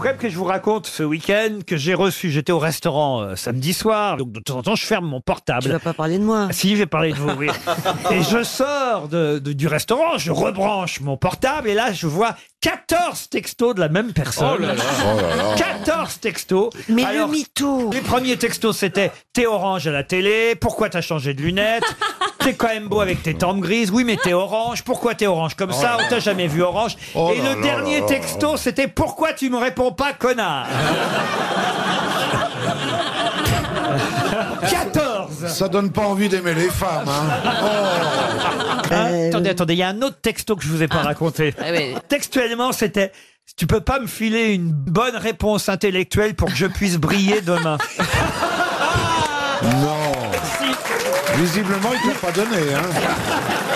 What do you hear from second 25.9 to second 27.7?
On t'a jamais vu orange. Oh Et là le là